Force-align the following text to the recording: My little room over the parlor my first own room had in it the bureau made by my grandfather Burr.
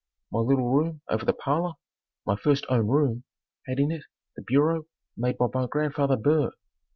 My 0.31 0.39
little 0.39 0.67
room 0.67 1.01
over 1.09 1.25
the 1.25 1.33
parlor 1.33 1.73
my 2.25 2.35
first 2.35 2.65
own 2.69 2.87
room 2.87 3.23
had 3.67 3.77
in 3.77 3.91
it 3.91 4.01
the 4.35 4.41
bureau 4.41 4.87
made 5.15 5.37
by 5.37 5.45
my 5.53 5.67
grandfather 5.67 6.17
Burr. 6.17 6.49